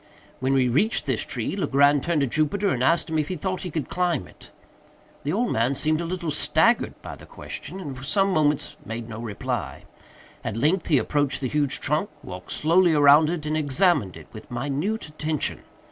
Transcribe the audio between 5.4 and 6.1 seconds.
man seemed a